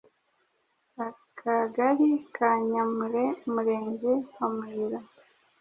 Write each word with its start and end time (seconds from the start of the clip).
akagari 1.07 2.11
ka 2.35 2.49
nyamure 2.69 3.25
umurenge 3.47 4.11
wa 4.35 4.47
muyira, 4.55 4.99